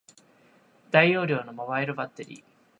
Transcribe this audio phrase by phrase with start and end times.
[0.89, 2.43] 大容量のモバイルバッテリー